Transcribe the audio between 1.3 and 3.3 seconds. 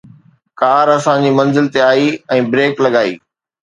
منزل تي آئي ۽ بريڪ لڳائي